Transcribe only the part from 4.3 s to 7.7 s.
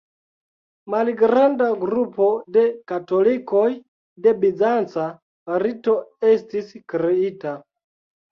bizanca rito estis kreita.